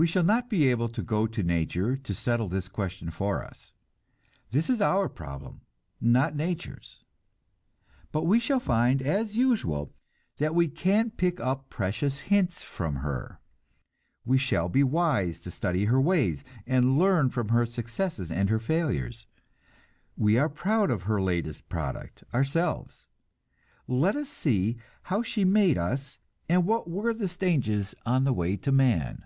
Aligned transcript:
We 0.00 0.06
shall 0.06 0.22
not 0.22 0.48
be 0.48 0.68
able 0.68 0.88
to 0.90 1.02
go 1.02 1.26
to 1.26 1.42
nature 1.42 1.96
to 1.96 2.14
settle 2.14 2.46
this 2.46 2.68
question 2.68 3.10
for 3.10 3.44
us. 3.44 3.72
This 4.52 4.70
is 4.70 4.80
our 4.80 5.08
problem, 5.08 5.62
not 6.00 6.36
nature's. 6.36 7.02
But 8.12 8.22
we 8.22 8.38
shall 8.38 8.60
find, 8.60 9.02
as 9.02 9.36
usual, 9.36 9.92
that 10.36 10.54
we 10.54 10.68
can 10.68 11.10
pick 11.10 11.40
up 11.40 11.68
precious 11.68 12.18
hints 12.20 12.62
from 12.62 12.94
her; 12.94 13.40
we 14.24 14.38
shall 14.38 14.68
be 14.68 14.84
wise 14.84 15.40
to 15.40 15.50
study 15.50 15.86
her 15.86 16.00
ways, 16.00 16.44
and 16.64 16.96
learn 16.96 17.28
from 17.28 17.48
her 17.48 17.66
successes 17.66 18.30
and 18.30 18.48
her 18.50 18.60
failures. 18.60 19.26
We 20.16 20.38
are 20.38 20.48
proud 20.48 20.92
of 20.92 21.02
her 21.02 21.20
latest 21.20 21.68
product, 21.68 22.22
ourselves. 22.32 23.08
Let 23.88 24.14
us 24.14 24.28
see 24.28 24.76
how 25.02 25.24
she 25.24 25.44
made 25.44 25.76
us; 25.76 26.20
what 26.48 26.88
were 26.88 27.12
the 27.12 27.26
stages 27.26 27.96
on 28.06 28.22
the 28.22 28.32
way 28.32 28.56
to 28.58 28.70
man? 28.70 29.24